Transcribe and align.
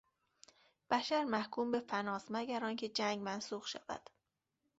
بشر 0.91 1.23
محکوم 1.23 1.71
به 1.71 1.79
فناست 1.79 2.27
مگر 2.29 2.65
آنکه 2.65 2.89
جنگ 2.89 3.19
منسوخ 3.19 3.67
شود. 3.67 4.09